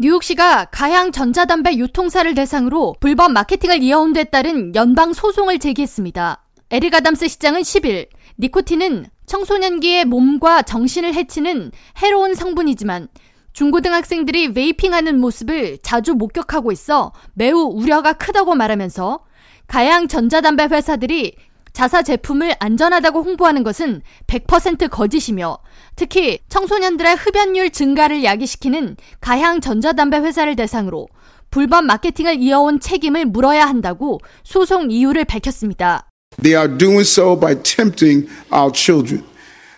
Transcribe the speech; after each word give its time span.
뉴욕시가 0.00 0.66
가향 0.66 1.10
전자담배 1.10 1.74
유통사를 1.74 2.32
대상으로 2.32 2.94
불법 3.00 3.32
마케팅을 3.32 3.82
이어온 3.82 4.12
데 4.12 4.22
따른 4.22 4.72
연방 4.76 5.12
소송을 5.12 5.58
제기했습니다. 5.58 6.44
에릭 6.70 6.94
아담스 6.94 7.26
시장은 7.26 7.62
10일 7.62 8.06
니코틴은 8.38 9.06
청소년기의 9.26 10.04
몸과 10.04 10.62
정신을 10.62 11.14
해치는 11.14 11.72
해로운 12.00 12.36
성분이지만 12.36 13.08
중고등학생들이 13.52 14.52
웨이핑하는 14.54 15.18
모습을 15.18 15.78
자주 15.82 16.14
목격하고 16.14 16.70
있어 16.70 17.12
매우 17.34 17.62
우려가 17.62 18.12
크다고 18.12 18.54
말하면서 18.54 19.24
가양 19.66 20.06
전자담배 20.06 20.66
회사들이 20.66 21.34
자사 21.72 22.02
제품을 22.02 22.54
안전하다고 22.58 23.22
홍보하는 23.22 23.62
것은 23.62 24.02
100% 24.26 24.90
거짓이며 24.90 25.58
특히 25.96 26.38
청소년들의 26.48 27.16
흡연율 27.16 27.70
증가를 27.70 28.24
야기시키는 28.24 28.96
가향 29.20 29.60
전자담배 29.60 30.18
회사를 30.18 30.56
대상으로 30.56 31.08
불법 31.50 31.84
마케팅을 31.84 32.40
이어온 32.40 32.80
책임을 32.80 33.26
물어야 33.26 33.66
한다고 33.66 34.20
소송 34.44 34.90
이유를 34.90 35.24
밝혔습니다. 35.24 36.08
They 36.42 36.54
are 36.54 36.68
doing 36.78 37.00
so 37.00 37.38
by 37.38 37.54
tempting 37.62 38.28
our 38.52 38.70
children, 38.72 39.24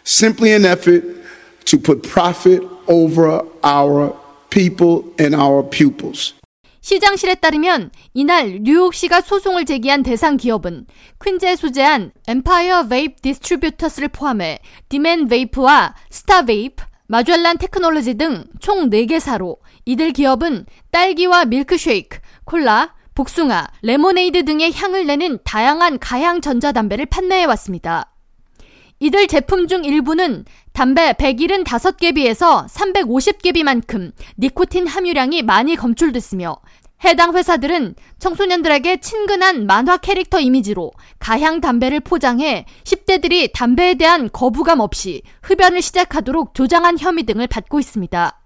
simply 0.04 0.52
an 0.52 0.64
effort 0.64 1.04
to 1.66 1.78
put 1.78 2.02
profit 2.02 2.62
over 2.86 3.42
our 3.62 4.12
people 4.50 5.04
and 5.18 5.34
our 5.34 5.62
pupils. 5.62 6.34
시장실에 6.80 7.34
따르면 7.36 7.90
이날 8.14 8.58
뉴욕시가 8.62 9.20
소송을 9.20 9.64
제기한 9.64 10.02
대상 10.02 10.36
기업은 10.36 10.86
퀸즈에 11.22 11.56
소재한 11.56 12.12
Empire 12.26 12.86
Vape 12.90 13.20
Distributors를 13.22 14.08
포함해 14.08 14.58
Demand 14.88 15.28
Vape와 15.30 15.94
Star 16.10 16.40
Vape, 16.40 16.84
Magellan 17.08 17.58
Technology 17.58 18.14
등 18.14 18.44
총 18.60 18.88
4개사로 18.90 19.58
이들 19.84 20.12
기업은 20.12 20.66
딸기와 20.90 21.44
밀크쉐이크, 21.46 22.18
콜라, 22.44 22.94
복숭아, 23.14 23.66
레모네이드 23.82 24.44
등의 24.44 24.72
향을 24.72 25.06
내는 25.06 25.38
다양한 25.44 25.98
가향 25.98 26.40
전자담배를 26.40 27.06
판매해 27.06 27.44
왔습니다. 27.46 28.09
이들 29.02 29.28
제품 29.28 29.66
중 29.66 29.82
일부는 29.82 30.44
담배 30.74 31.14
175개비에서 31.14 32.66
350개비만큼 32.66 34.12
니코틴 34.38 34.86
함유량이 34.86 35.42
많이 35.42 35.74
검출됐으며 35.74 36.58
해당 37.04 37.34
회사들은 37.34 37.94
청소년들에게 38.18 39.00
친근한 39.00 39.66
만화 39.66 39.96
캐릭터 39.96 40.38
이미지로 40.38 40.92
가향 41.18 41.62
담배를 41.62 42.00
포장해 42.00 42.66
10대들이 42.84 43.50
담배에 43.54 43.94
대한 43.94 44.28
거부감 44.30 44.80
없이 44.80 45.22
흡연을 45.44 45.80
시작하도록 45.80 46.52
조장한 46.52 46.98
혐의 46.98 47.24
등을 47.24 47.46
받고 47.46 47.80
있습니다. 47.80 48.39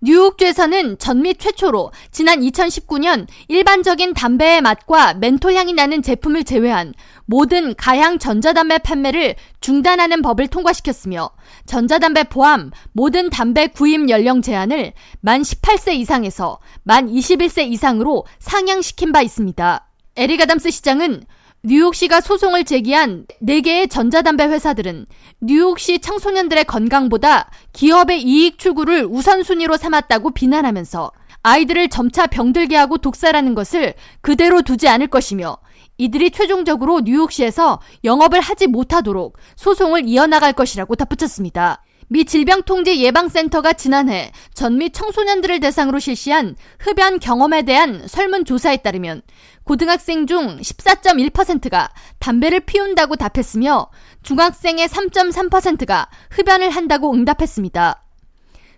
뉴욕주에서는 0.00 0.98
전미 0.98 1.34
최초로 1.34 1.90
지난 2.12 2.40
2019년 2.40 3.26
일반적인 3.48 4.14
담배의 4.14 4.60
맛과 4.60 5.14
멘톨 5.14 5.54
향이 5.54 5.72
나는 5.72 6.02
제품을 6.02 6.44
제외한 6.44 6.94
모든 7.26 7.74
가향 7.74 8.18
전자담배 8.18 8.78
판매를 8.78 9.34
중단하는 9.60 10.22
법을 10.22 10.46
통과시켰으며 10.48 11.30
전자담배 11.66 12.24
포함 12.24 12.70
모든 12.92 13.28
담배 13.28 13.66
구입 13.66 14.08
연령 14.08 14.40
제한을 14.40 14.92
만 15.20 15.42
18세 15.42 15.94
이상에서 15.94 16.60
만 16.84 17.08
21세 17.08 17.66
이상으로 17.70 18.24
상향시킨 18.38 19.10
바 19.10 19.20
있습니다. 19.22 19.84
에릭 20.16 20.40
아담스 20.40 20.70
시장은 20.70 21.24
뉴욕시가 21.64 22.20
소송을 22.20 22.64
제기한 22.64 23.26
4개의 23.42 23.90
전자담배 23.90 24.44
회사들은 24.44 25.06
뉴욕시 25.40 25.98
청소년들의 25.98 26.64
건강보다 26.64 27.50
기업의 27.72 28.22
이익 28.22 28.58
추구를 28.58 29.06
우선순위로 29.06 29.76
삼았다고 29.76 30.30
비난하면서 30.30 31.10
아이들을 31.42 31.88
점차 31.88 32.28
병들게 32.28 32.76
하고 32.76 32.98
독살하는 32.98 33.56
것을 33.56 33.94
그대로 34.20 34.62
두지 34.62 34.86
않을 34.88 35.08
것이며 35.08 35.58
이들이 35.96 36.30
최종적으로 36.30 37.00
뉴욕시에서 37.00 37.80
영업을 38.04 38.40
하지 38.40 38.68
못하도록 38.68 39.36
소송을 39.56 40.06
이어나갈 40.06 40.52
것이라고 40.52 40.94
덧붙였습니다. 40.94 41.82
미 42.10 42.24
질병통제 42.24 43.00
예방센터가 43.00 43.74
지난해 43.74 44.32
전미 44.54 44.90
청소년들을 44.90 45.60
대상으로 45.60 45.98
실시한 45.98 46.56
흡연 46.78 47.18
경험에 47.20 47.62
대한 47.62 48.08
설문조사에 48.08 48.78
따르면 48.78 49.20
고등학생 49.64 50.26
중 50.26 50.58
14.1%가 50.58 51.90
담배를 52.18 52.60
피운다고 52.60 53.16
답했으며 53.16 53.90
중학생의 54.22 54.88
3.3%가 54.88 56.08
흡연을 56.30 56.70
한다고 56.70 57.12
응답했습니다. 57.12 58.02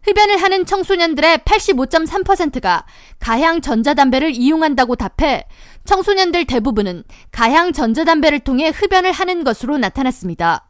흡연을 0.03 0.39
하는 0.39 0.67
청소년들의 0.67 1.39
85.3%가 1.39 2.85
가향 3.21 3.61
전자담배를 3.61 4.33
이용한다고 4.33 4.97
답해 4.97 5.47
청소년들 5.85 6.47
대부분은 6.47 7.05
가향 7.31 7.73
전자담배를 7.73 8.41
통해 8.41 8.71
흡연을 8.71 9.13
하는 9.13 9.45
것으로 9.45 9.79
나타났습니다. 9.79 10.70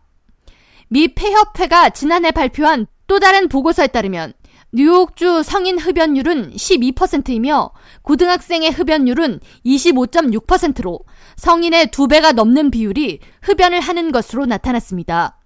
미 0.92 1.14
폐협회가 1.14 1.90
지난해 1.90 2.32
발표한 2.32 2.86
또 3.06 3.20
다른 3.20 3.48
보고서에 3.48 3.86
따르면 3.86 4.32
뉴욕주 4.72 5.44
성인 5.44 5.78
흡연율은 5.78 6.52
12%이며 6.52 7.70
고등학생의 8.02 8.72
흡연율은 8.72 9.40
25.6%로 9.64 11.00
성인의 11.36 11.86
2배가 11.88 12.34
넘는 12.34 12.72
비율이 12.72 13.20
흡연을 13.42 13.80
하는 13.80 14.10
것으로 14.10 14.46
나타났습니다. 14.46 15.38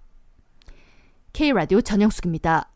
K라디오 1.33 1.81
전영숙입니다. 1.81 2.74